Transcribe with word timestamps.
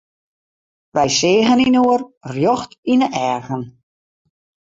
Wy 0.95 1.07
seagen 1.19 1.63
inoar 1.67 2.01
rjocht 2.33 2.71
yn 2.91 3.01
'e 3.05 3.09
eagen. 3.31 3.63